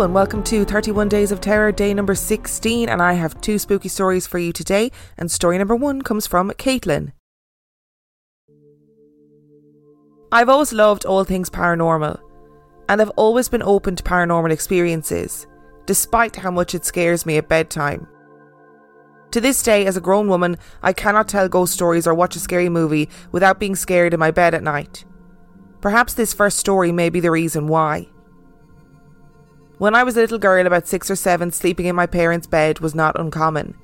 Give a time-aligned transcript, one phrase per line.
[0.00, 3.90] And welcome to 31 Days of Terror, day number 16, and I have two spooky
[3.90, 4.90] stories for you today.
[5.18, 7.12] And story number one comes from Caitlyn.
[10.32, 12.18] I've always loved all things paranormal,
[12.88, 15.46] and I've always been open to paranormal experiences,
[15.84, 18.08] despite how much it scares me at bedtime.
[19.32, 22.40] To this day, as a grown woman, I cannot tell ghost stories or watch a
[22.40, 25.04] scary movie without being scared in my bed at night.
[25.82, 28.08] Perhaps this first story may be the reason why.
[29.80, 32.80] When I was a little girl, about six or seven, sleeping in my parents' bed
[32.80, 33.78] was not uncommon.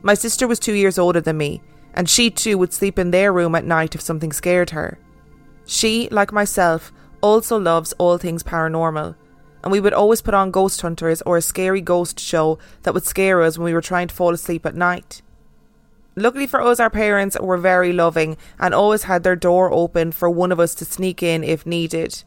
[0.00, 1.60] My sister was two years older than me,
[1.92, 4.96] and she too would sleep in their room at night if something scared her.
[5.66, 9.16] She, like myself, also loves all things paranormal,
[9.64, 13.04] and we would always put on Ghost Hunters or a scary ghost show that would
[13.04, 15.20] scare us when we were trying to fall asleep at night.
[16.14, 20.30] Luckily for us, our parents were very loving and always had their door open for
[20.30, 22.22] one of us to sneak in if needed.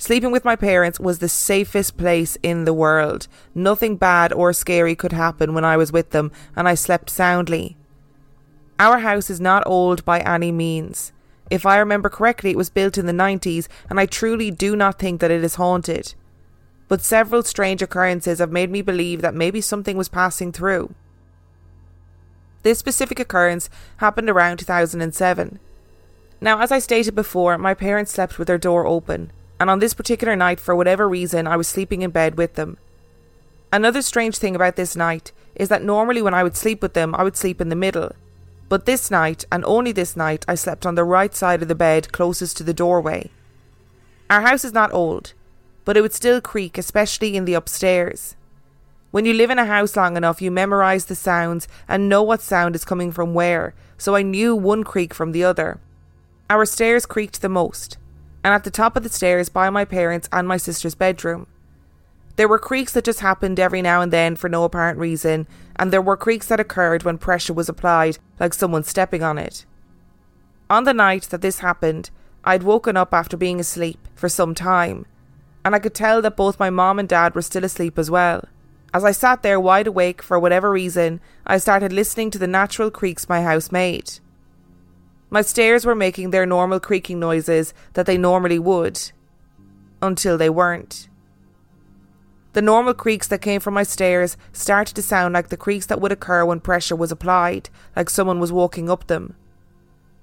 [0.00, 3.26] Sleeping with my parents was the safest place in the world.
[3.52, 7.76] Nothing bad or scary could happen when I was with them, and I slept soundly.
[8.78, 11.12] Our house is not old by any means.
[11.50, 15.00] If I remember correctly, it was built in the 90s, and I truly do not
[15.00, 16.14] think that it is haunted.
[16.86, 20.94] But several strange occurrences have made me believe that maybe something was passing through.
[22.62, 25.58] This specific occurrence happened around 2007.
[26.40, 29.94] Now, as I stated before, my parents slept with their door open and on this
[29.94, 32.78] particular night, for whatever reason, I was sleeping in bed with them.
[33.72, 37.14] Another strange thing about this night is that normally when I would sleep with them,
[37.14, 38.12] I would sleep in the middle.
[38.68, 41.74] But this night, and only this night, I slept on the right side of the
[41.74, 43.30] bed closest to the doorway.
[44.30, 45.32] Our house is not old,
[45.84, 48.36] but it would still creak, especially in the upstairs.
[49.10, 52.42] When you live in a house long enough, you memorize the sounds and know what
[52.42, 55.80] sound is coming from where, so I knew one creak from the other.
[56.50, 57.96] Our stairs creaked the most,
[58.44, 61.46] and at the top of the stairs by my parents' and my sister's bedroom.
[62.36, 65.92] There were creaks that just happened every now and then for no apparent reason, and
[65.92, 69.66] there were creaks that occurred when pressure was applied, like someone stepping on it.
[70.70, 72.10] On the night that this happened,
[72.44, 75.04] I'd woken up after being asleep for some time,
[75.64, 78.44] and I could tell that both my mom and dad were still asleep as well.
[78.94, 82.90] As I sat there wide awake for whatever reason, I started listening to the natural
[82.90, 84.20] creaks my house made.
[85.30, 89.12] My stairs were making their normal creaking noises that they normally would,
[90.00, 91.08] until they weren't.
[92.54, 96.00] The normal creaks that came from my stairs started to sound like the creaks that
[96.00, 99.36] would occur when pressure was applied, like someone was walking up them.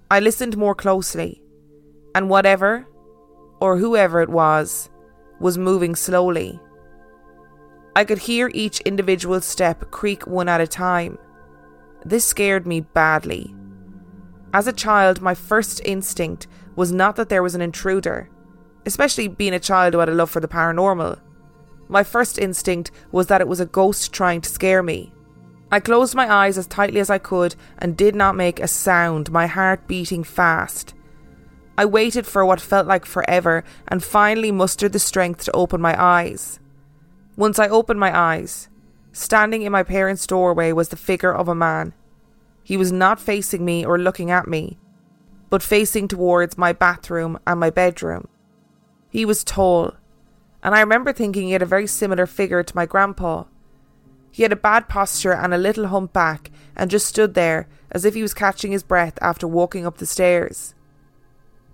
[0.09, 1.41] I listened more closely,
[2.15, 2.88] and whatever,
[3.59, 4.89] or whoever it was,
[5.39, 6.59] was moving slowly.
[7.95, 11.17] I could hear each individual step creak one at a time.
[12.03, 13.55] This scared me badly.
[14.55, 18.29] As a child, my first instinct was not that there was an intruder,
[18.85, 21.19] especially being a child who had a love for the paranormal.
[21.89, 25.11] My first instinct was that it was a ghost trying to scare me.
[25.73, 29.29] I closed my eyes as tightly as I could and did not make a sound,
[29.29, 30.94] my heart beating fast.
[31.77, 36.01] I waited for what felt like forever and finally mustered the strength to open my
[36.01, 36.61] eyes.
[37.35, 38.69] Once I opened my eyes,
[39.11, 41.94] standing in my parents' doorway was the figure of a man.
[42.65, 44.79] He was not facing me or looking at me,
[45.51, 48.27] but facing towards my bathroom and my bedroom.
[49.07, 49.94] He was tall,
[50.63, 53.44] and I remember thinking he had a very similar figure to my grandpa.
[54.31, 58.03] He had a bad posture and a little hump back and just stood there as
[58.03, 60.73] if he was catching his breath after walking up the stairs.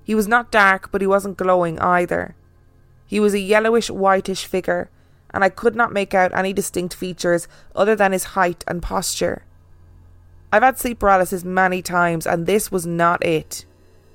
[0.04, 2.36] He was not dark, but he wasn't glowing either.
[3.06, 4.90] He was a yellowish whitish figure,
[5.34, 9.46] and I could not make out any distinct features other than his height and posture.
[10.52, 13.66] I've had sleep paralysis many times, and this was not it.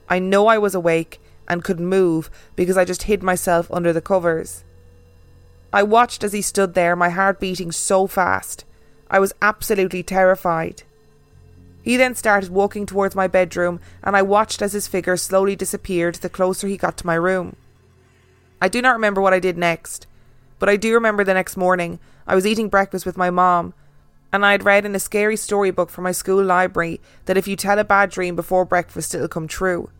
[0.08, 4.00] I know I was awake and could move because I just hid myself under the
[4.00, 4.64] covers.
[5.72, 8.64] I watched as he stood there, my heart beating so fast,
[9.10, 10.82] I was absolutely terrified.
[11.82, 16.16] He then started walking towards my bedroom, and I watched as his figure slowly disappeared
[16.16, 17.54] the closer he got to my room.
[18.60, 20.06] I do not remember what I did next,
[20.58, 23.72] but I do remember the next morning I was eating breakfast with my mom,
[24.32, 27.56] and I had read in a scary storybook from my school library that if you
[27.56, 29.90] tell a bad dream before breakfast, it'll come true.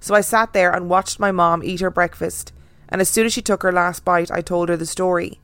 [0.00, 2.52] So I sat there and watched my mom eat her breakfast,
[2.88, 5.40] and as soon as she took her last bite, I told her the story.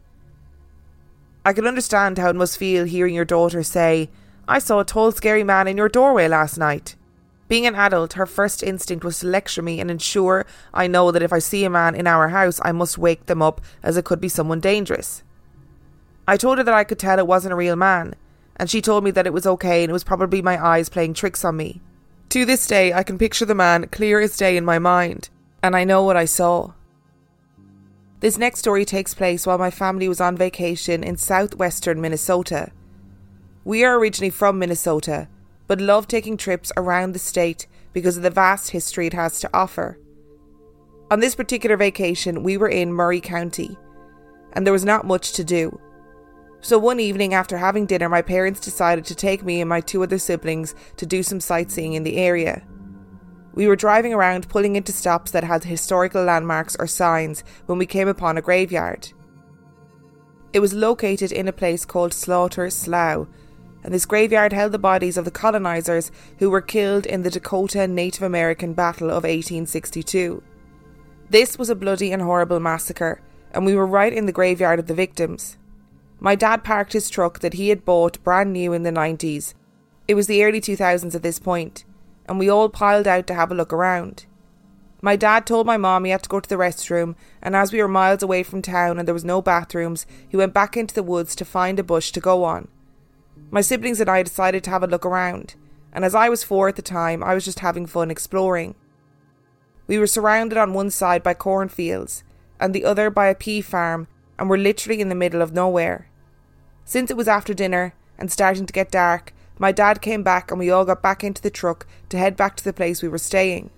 [1.44, 4.08] I could understand how it must feel hearing your daughter say,
[4.46, 6.94] I saw a tall, scary man in your doorway last night.
[7.48, 11.22] Being an adult, her first instinct was to lecture me and ensure I know that
[11.22, 14.04] if I see a man in our house, I must wake them up as it
[14.04, 15.22] could be someone dangerous.
[16.26, 18.14] I told her that I could tell it wasn't a real man,
[18.56, 21.14] and she told me that it was okay and it was probably my eyes playing
[21.14, 21.80] tricks on me.
[22.30, 25.28] To this day, I can picture the man clear as day in my mind,
[25.62, 26.72] and I know what I saw.
[28.20, 32.70] This next story takes place while my family was on vacation in southwestern Minnesota.
[33.64, 35.28] We are originally from Minnesota,
[35.66, 39.50] but love taking trips around the state because of the vast history it has to
[39.52, 39.98] offer.
[41.10, 43.76] On this particular vacation, we were in Murray County,
[44.52, 45.80] and there was not much to do.
[46.64, 50.04] So one evening after having dinner, my parents decided to take me and my two
[50.04, 52.62] other siblings to do some sightseeing in the area.
[53.52, 57.84] We were driving around, pulling into stops that had historical landmarks or signs when we
[57.84, 59.12] came upon a graveyard.
[60.52, 63.26] It was located in a place called Slaughter Slough,
[63.82, 67.88] and this graveyard held the bodies of the colonisers who were killed in the Dakota
[67.88, 70.40] Native American Battle of 1862.
[71.28, 73.20] This was a bloody and horrible massacre,
[73.50, 75.56] and we were right in the graveyard of the victims.
[76.24, 79.54] My dad parked his truck that he had bought brand new in the 90s.
[80.06, 81.84] It was the early 2000s at this point,
[82.28, 84.26] and we all piled out to have a look around.
[85.00, 87.82] My dad told my mom he had to go to the restroom, and as we
[87.82, 91.02] were miles away from town and there was no bathrooms, he went back into the
[91.02, 92.68] woods to find a bush to go on.
[93.50, 95.56] My siblings and I decided to have a look around,
[95.92, 98.76] and as I was four at the time, I was just having fun exploring.
[99.88, 102.22] We were surrounded on one side by cornfields,
[102.60, 104.06] and the other by a pea farm,
[104.38, 106.06] and were literally in the middle of nowhere.
[106.84, 110.58] Since it was after dinner and starting to get dark, my dad came back and
[110.58, 113.18] we all got back into the truck to head back to the place we were
[113.18, 113.70] staying.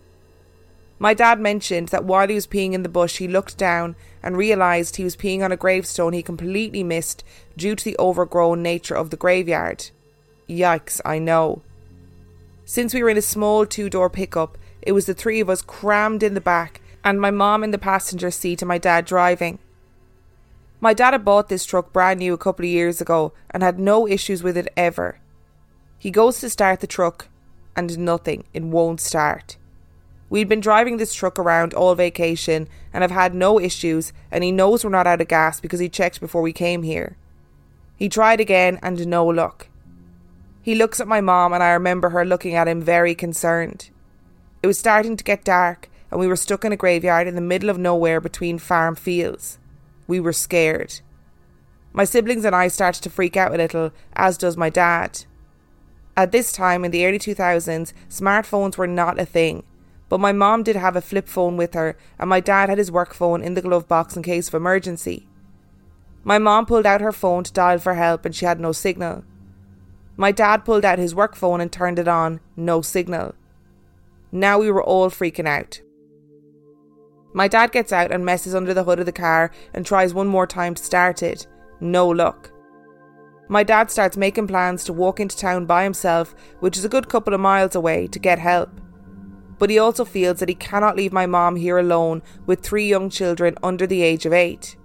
[0.99, 4.37] My dad mentioned that while he was peeing in the bush, he looked down and
[4.37, 7.25] realised he was peeing on a gravestone he completely missed
[7.57, 9.91] due to the overgrown nature of the graveyard.
[10.49, 11.63] Yikes, I know.
[12.65, 15.61] Since we were in a small two door pickup, it was the three of us
[15.61, 19.59] crammed in the back and my mom in the passenger seat and my dad driving.
[20.85, 23.79] My dad had bought this truck brand new a couple of years ago and had
[23.79, 25.19] no issues with it ever.
[25.97, 27.29] He goes to start the truck
[27.75, 29.57] and nothing, it won't start.
[30.29, 34.53] We'd been driving this truck around all vacation and have had no issues, and he
[34.53, 37.17] knows we're not out of gas because he checked before we came here.
[37.97, 39.69] He tried again and no luck.
[40.61, 43.89] He looks at my mom, and I remember her looking at him very concerned.
[44.63, 47.41] It was starting to get dark, and we were stuck in a graveyard in the
[47.41, 49.59] middle of nowhere between farm fields.
[50.07, 51.01] We were scared.
[51.93, 55.25] My siblings and I started to freak out a little, as does my dad.
[56.17, 59.65] At this time, in the early 2000s, smartphones were not a thing,
[60.09, 62.93] but my mom did have a flip phone with her, and my dad had his
[62.93, 65.29] work phone in the glove box in case of emergency.
[66.23, 69.25] My mom pulled out her phone to dial for help, and she had no signal.
[70.17, 73.35] My dad pulled out his work phone and turned it on, no signal.
[74.31, 75.81] Now we were all freaking out.
[77.37, 80.29] My dad gets out and messes under the hood of the car and tries one
[80.29, 81.49] more time to start it.
[81.81, 82.53] No luck.
[83.49, 87.09] My dad starts making plans to walk into town by himself, which is a good
[87.09, 88.71] couple of miles away, to get help.
[89.59, 93.11] But he also feels that he cannot leave my mom here alone with three young
[93.11, 94.77] children under the age of eight.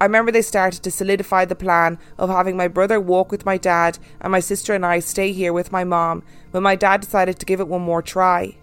[0.00, 3.58] I remember they started to solidify the plan of having my brother walk with my
[3.58, 6.22] dad and my sister and I stay here with my mom
[6.52, 8.56] when my dad decided to give it one more try.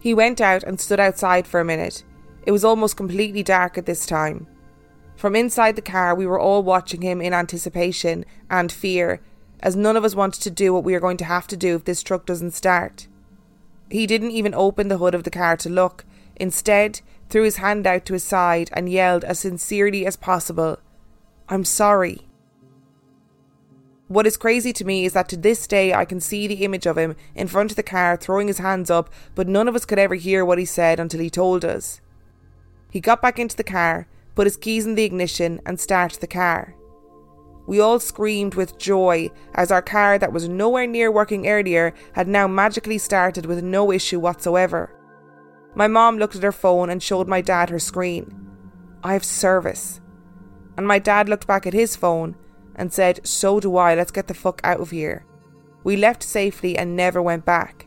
[0.00, 2.04] He went out and stood outside for a minute
[2.44, 4.46] it was almost completely dark at this time.
[5.16, 9.20] From inside the car, we were all watching him in anticipation and fear,
[9.60, 11.76] as none of us wanted to do what we are going to have to do
[11.76, 13.06] if this truck doesn't start.
[13.90, 16.04] He didn't even open the hood of the car to look,
[16.36, 20.78] instead, threw his hand out to his side and yelled as sincerely as possible,
[21.48, 22.26] I'm sorry.
[24.08, 26.86] What is crazy to me is that to this day I can see the image
[26.86, 29.84] of him in front of the car throwing his hands up, but none of us
[29.84, 32.00] could ever hear what he said until he told us.
[32.90, 36.26] He got back into the car, put his keys in the ignition, and started the
[36.26, 36.74] car.
[37.66, 42.26] We all screamed with joy as our car, that was nowhere near working earlier, had
[42.26, 44.90] now magically started with no issue whatsoever.
[45.74, 48.34] My mom looked at her phone and showed my dad her screen.
[49.04, 50.00] I have service.
[50.76, 52.34] And my dad looked back at his phone,
[52.74, 55.24] and said, So do I, let's get the fuck out of here.
[55.84, 57.86] We left safely and never went back.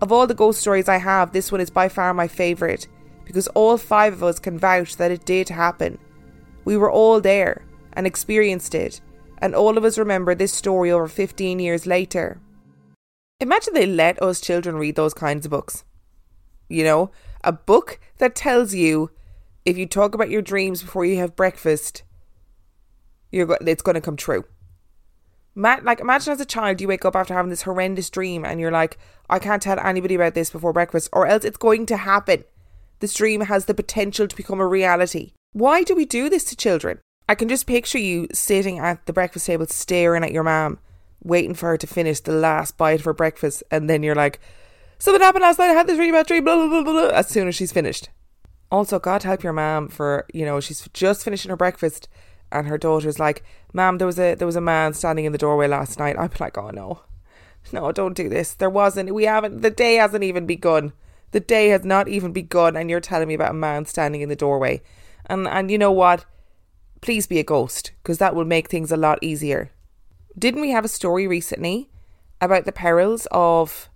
[0.00, 2.88] Of all the ghost stories I have, this one is by far my favourite
[3.32, 5.98] because all five of us can vouch that it did happen.
[6.66, 9.00] We were all there and experienced it,
[9.38, 12.38] and all of us remember this story over 15 years later.
[13.40, 15.82] Imagine they let us children read those kinds of books.
[16.68, 17.10] You know,
[17.42, 19.10] a book that tells you
[19.64, 22.02] if you talk about your dreams before you have breakfast,
[23.30, 24.44] you're go- it's going to come true.
[25.54, 28.60] Ma- like imagine as a child you wake up after having this horrendous dream and
[28.60, 28.98] you're like,
[29.30, 32.44] I can't tell anybody about this before breakfast, or else it's going to happen.
[33.02, 35.32] This dream has the potential to become a reality.
[35.50, 37.00] Why do we do this to children?
[37.28, 40.78] I can just picture you sitting at the breakfast table staring at your mom,
[41.20, 44.38] waiting for her to finish the last bite of her breakfast, and then you're like,
[45.00, 47.26] Something happened last night, I had this really bad dream, blah, blah, blah, blah, as
[47.26, 48.08] soon as she's finished.
[48.70, 52.08] Also, God help your mom for, you know, she's just finishing her breakfast
[52.52, 53.42] and her daughter's like,
[53.72, 56.14] Ma'am, there was a there was a man standing in the doorway last night.
[56.14, 57.00] Be like, Oh no.
[57.72, 58.54] No, don't do this.
[58.54, 60.92] There wasn't we haven't the day hasn't even begun.
[61.32, 64.28] The day has not even begun and you're telling me about a man standing in
[64.28, 64.82] the doorway.
[65.26, 66.24] And and you know what?
[67.00, 69.72] Please be a ghost, because that will make things a lot easier.
[70.38, 71.90] Didn't we have a story recently
[72.40, 73.88] about the perils of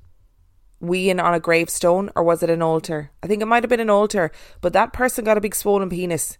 [0.82, 3.10] weeing on a gravestone, or was it an altar?
[3.22, 5.88] I think it might have been an altar, but that person got a big swollen
[5.88, 6.38] penis.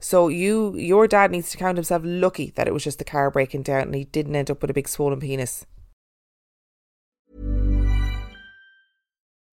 [0.00, 3.30] So you, your dad needs to count himself lucky that it was just the car
[3.30, 5.66] breaking down and he didn't end up with a big swollen penis.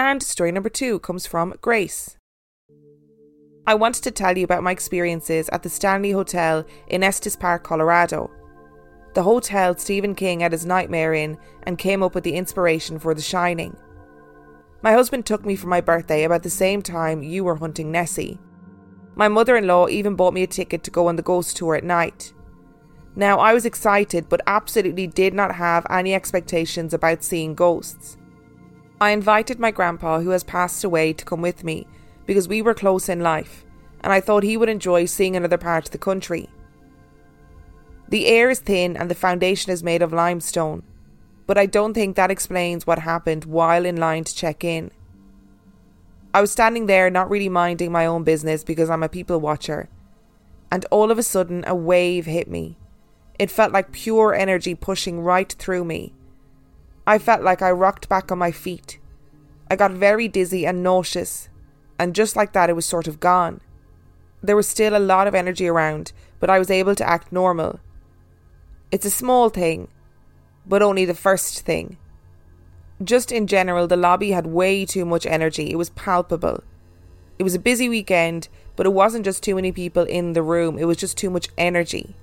[0.00, 2.16] And story number two comes from Grace.
[3.66, 7.64] I wanted to tell you about my experiences at the Stanley Hotel in Estes Park,
[7.64, 8.30] Colorado.
[9.12, 13.12] The hotel Stephen King had his nightmare in and came up with the inspiration for
[13.12, 13.76] The Shining.
[14.80, 18.40] My husband took me for my birthday about the same time you were hunting Nessie.
[19.16, 21.74] My mother in law even bought me a ticket to go on the ghost tour
[21.74, 22.32] at night.
[23.16, 28.16] Now, I was excited, but absolutely did not have any expectations about seeing ghosts.
[29.00, 31.86] I invited my grandpa, who has passed away, to come with me
[32.26, 33.64] because we were close in life,
[34.02, 36.50] and I thought he would enjoy seeing another part of the country.
[38.08, 40.82] The air is thin and the foundation is made of limestone,
[41.46, 44.90] but I don't think that explains what happened while in line to check in.
[46.34, 49.88] I was standing there not really minding my own business because I'm a people watcher,
[50.70, 52.76] and all of a sudden a wave hit me.
[53.38, 56.12] It felt like pure energy pushing right through me.
[57.10, 59.00] I felt like I rocked back on my feet.
[59.68, 61.48] I got very dizzy and nauseous,
[61.98, 63.60] and just like that, it was sort of gone.
[64.44, 67.80] There was still a lot of energy around, but I was able to act normal.
[68.92, 69.88] It's a small thing,
[70.64, 71.96] but only the first thing.
[73.02, 75.72] Just in general, the lobby had way too much energy.
[75.72, 76.62] It was palpable.
[77.40, 80.78] It was a busy weekend, but it wasn't just too many people in the room,
[80.78, 82.14] it was just too much energy.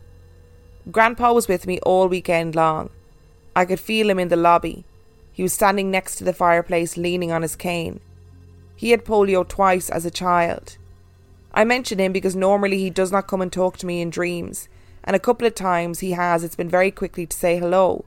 [0.89, 2.89] Grandpa was with me all weekend long.
[3.58, 4.86] I could feel him in the lobby.
[5.32, 8.02] He was standing next to the fireplace, leaning on his cane.
[8.76, 10.78] He had polio twice as a child.
[11.56, 14.70] I mention him because normally he does not come and talk to me in dreams,
[15.04, 18.06] and a couple of times he has, it's been very quickly to say hello.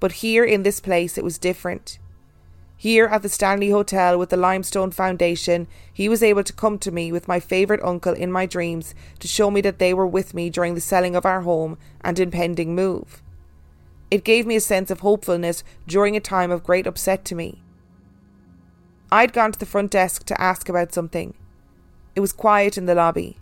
[0.00, 2.00] But here in this place, it was different.
[2.76, 6.90] Here at the Stanley Hotel with the Limestone Foundation, he was able to come to
[6.90, 10.34] me with my favourite uncle in my dreams to show me that they were with
[10.34, 13.22] me during the selling of our home and impending move.
[14.10, 17.62] It gave me a sense of hopefulness during a time of great upset to me.
[19.10, 21.34] I'd gone to the front desk to ask about something.
[22.14, 23.38] It was quiet in the lobby.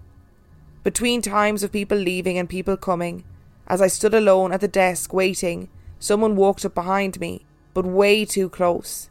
[0.83, 3.25] Between times of people leaving and people coming,
[3.66, 5.68] as I stood alone at the desk waiting,
[5.99, 9.09] someone walked up behind me, but way too close.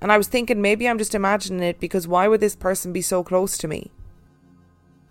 [0.00, 3.02] And I was thinking maybe I'm just imagining it because why would this person be
[3.02, 3.90] so close to me?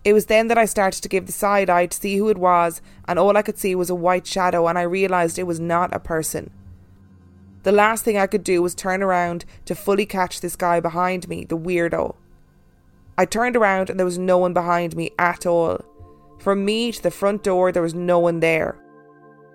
[0.03, 2.37] It was then that I started to give the side eye to see who it
[2.37, 5.59] was, and all I could see was a white shadow, and I realised it was
[5.59, 6.51] not a person.
[7.63, 11.27] The last thing I could do was turn around to fully catch this guy behind
[11.27, 12.15] me, the weirdo.
[13.17, 15.79] I turned around and there was no one behind me at all.
[16.39, 18.79] From me to the front door, there was no one there.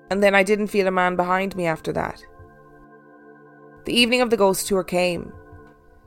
[0.08, 2.24] And then I didn't feel a man behind me after that.
[3.86, 5.32] The evening of the ghost tour came.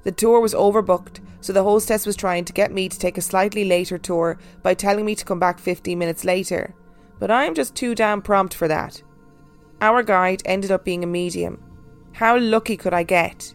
[0.09, 3.21] The tour was overbooked, so the hostess was trying to get me to take a
[3.21, 6.73] slightly later tour by telling me to come back 15 minutes later.
[7.19, 9.03] But I am just too damn prompt for that.
[9.81, 11.63] Our guide ended up being a medium.
[12.13, 13.53] How lucky could I get?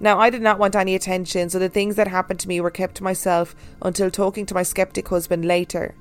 [0.00, 2.70] Now, I did not want any attention, so the things that happened to me were
[2.70, 5.94] kept to myself until talking to my skeptic husband later.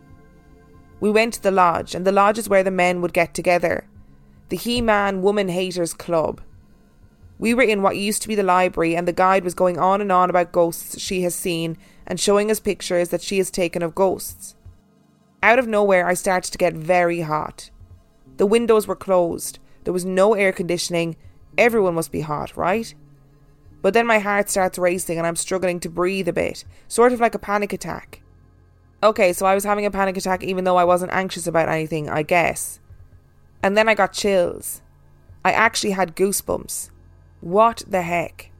[1.01, 3.89] We went to the lodge, and the lodge is where the men would get together
[4.47, 6.39] the He Man Woman Haters Club.
[7.43, 10.00] We were in what used to be the library, and the guide was going on
[10.00, 13.83] and on about ghosts she has seen and showing us pictures that she has taken
[13.83, 14.55] of ghosts.
[15.43, 17.69] Out of nowhere, I started to get very hot.
[18.38, 21.17] The windows were closed, there was no air conditioning,
[21.57, 22.95] everyone must be hot, right?
[23.81, 27.19] But then my heart starts racing and I'm struggling to breathe a bit, sort of
[27.19, 28.21] like a panic attack.
[29.03, 32.09] Okay, so I was having a panic attack even though I wasn't anxious about anything,
[32.09, 32.79] I guess.
[33.62, 34.81] And then I got chills.
[35.43, 36.91] I actually had goosebumps.
[37.43, 38.51] What the heck?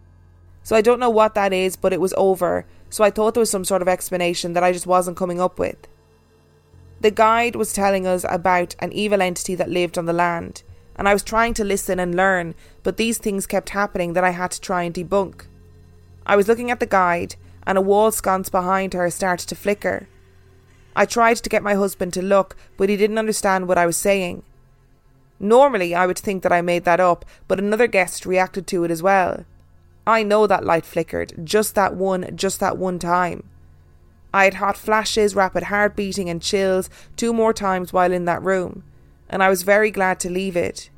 [0.62, 3.40] So I don't know what that is, but it was over, so I thought there
[3.40, 5.88] was some sort of explanation that I just wasn't coming up with.
[7.00, 10.64] The guide was telling us about an evil entity that lived on the land,
[10.98, 14.32] and I was trying to listen and learn, but these things kept happening that I
[14.32, 15.46] had to try and debunk.
[16.26, 20.10] I was looking at the guide, and a wall sconce behind her started to flicker.
[20.94, 23.96] I tried to get my husband to look, but he didn't understand what I was
[23.96, 24.44] saying.
[25.44, 28.92] Normally, I would think that I made that up, but another guest reacted to it
[28.92, 29.46] as well.
[30.08, 33.44] I know that light flickered, just that one, just that one time.
[34.34, 38.42] I had hot flashes, rapid heart beating, and chills two more times while in that
[38.42, 38.84] room
[39.34, 40.92] and I was very glad to leave it.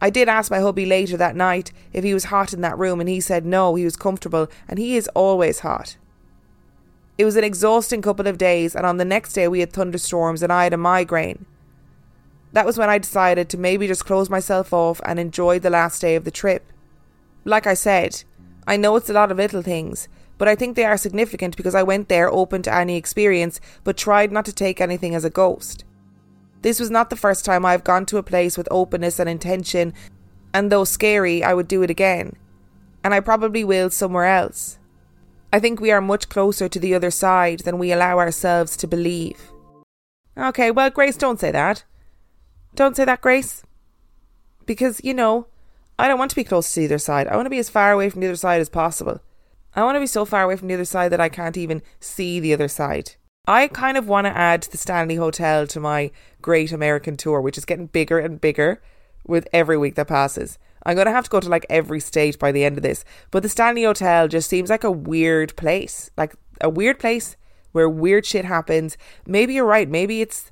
[0.00, 3.00] I did ask my hubby later that night if he was hot in that room,
[3.00, 5.96] and he said no, he was comfortable, and he is always hot.
[7.18, 10.44] It was an exhausting couple of days, and on the next day we had thunderstorms,
[10.44, 11.44] and I had a migraine.
[12.52, 16.00] That was when I decided to maybe just close myself off and enjoy the last
[16.00, 16.72] day of the trip.
[17.44, 18.24] Like I said,
[18.66, 21.74] I know it's a lot of little things, but I think they are significant because
[21.74, 25.30] I went there open to any experience, but tried not to take anything as a
[25.30, 25.84] ghost.
[26.62, 29.94] This was not the first time I've gone to a place with openness and intention,
[30.52, 32.36] and though scary, I would do it again.
[33.02, 34.78] And I probably will somewhere else.
[35.52, 38.86] I think we are much closer to the other side than we allow ourselves to
[38.86, 39.50] believe.
[40.36, 41.84] Okay, well, Grace, don't say that.
[42.74, 43.62] Don't say that, Grace.
[44.66, 45.46] Because, you know,
[45.98, 47.26] I don't want to be close to either side.
[47.26, 49.20] I want to be as far away from the other side as possible.
[49.74, 51.82] I want to be so far away from the other side that I can't even
[52.00, 53.12] see the other side.
[53.46, 57.58] I kind of want to add the Stanley Hotel to my Great American Tour, which
[57.58, 58.82] is getting bigger and bigger
[59.26, 60.58] with every week that passes.
[60.84, 63.04] I'm going to have to go to like every state by the end of this.
[63.30, 66.10] But the Stanley Hotel just seems like a weird place.
[66.16, 67.36] Like a weird place
[67.72, 68.96] where weird shit happens.
[69.26, 69.88] Maybe you're right.
[69.88, 70.50] Maybe it's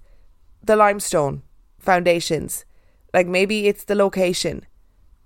[0.62, 1.42] the limestone
[1.88, 2.66] foundations.
[3.14, 4.66] Like maybe it's the location.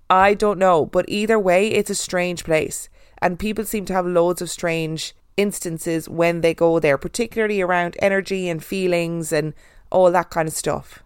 [0.09, 0.85] I don't know.
[0.85, 2.87] But either way, it's a strange place.
[3.21, 7.97] And people seem to have loads of strange instances when they go there, particularly around
[7.99, 9.53] energy and feelings and
[9.91, 11.03] all that kind of stuff.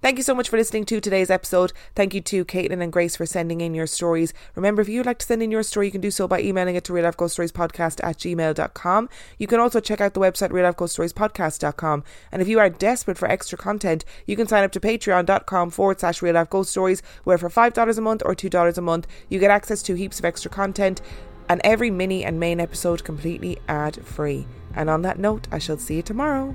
[0.00, 1.72] Thank you so much for listening to today's episode.
[1.96, 4.32] Thank you to Caitlyn and Grace for sending in your stories.
[4.54, 6.76] Remember, if you'd like to send in your story, you can do so by emailing
[6.76, 9.08] it to real life ghost stories podcast at gmail.com.
[9.38, 12.04] You can also check out the website real life ghost stories podcast.com.
[12.30, 15.98] And if you are desperate for extra content, you can sign up to patreon.com forward
[15.98, 19.40] slash real life ghost stories, where for $5 a month or $2 a month, you
[19.40, 21.00] get access to heaps of extra content
[21.48, 24.46] and every mini and main episode completely ad free.
[24.76, 26.54] And on that note, I shall see you tomorrow.